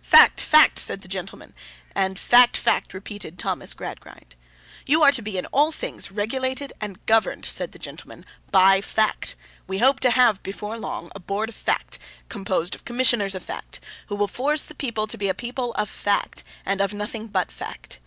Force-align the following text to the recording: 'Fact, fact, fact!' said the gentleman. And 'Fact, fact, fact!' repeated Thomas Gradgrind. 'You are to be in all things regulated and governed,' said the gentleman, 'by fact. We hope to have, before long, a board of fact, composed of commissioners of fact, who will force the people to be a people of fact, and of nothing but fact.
'Fact, 0.00 0.40
fact, 0.40 0.40
fact!' 0.40 0.78
said 0.78 1.02
the 1.02 1.08
gentleman. 1.08 1.54
And 1.92 2.16
'Fact, 2.16 2.56
fact, 2.56 2.56
fact!' 2.56 2.94
repeated 2.94 3.36
Thomas 3.36 3.74
Gradgrind. 3.74 4.36
'You 4.86 5.02
are 5.02 5.10
to 5.10 5.22
be 5.22 5.36
in 5.36 5.46
all 5.46 5.72
things 5.72 6.12
regulated 6.12 6.72
and 6.80 7.04
governed,' 7.04 7.44
said 7.44 7.72
the 7.72 7.80
gentleman, 7.80 8.24
'by 8.52 8.80
fact. 8.80 9.34
We 9.66 9.78
hope 9.78 9.98
to 9.98 10.12
have, 10.12 10.40
before 10.44 10.78
long, 10.78 11.10
a 11.16 11.18
board 11.18 11.48
of 11.48 11.56
fact, 11.56 11.98
composed 12.28 12.76
of 12.76 12.84
commissioners 12.84 13.34
of 13.34 13.42
fact, 13.42 13.80
who 14.06 14.14
will 14.14 14.28
force 14.28 14.66
the 14.66 14.76
people 14.76 15.08
to 15.08 15.18
be 15.18 15.28
a 15.28 15.34
people 15.34 15.72
of 15.74 15.88
fact, 15.90 16.44
and 16.64 16.80
of 16.80 16.94
nothing 16.94 17.26
but 17.26 17.50
fact. 17.50 17.98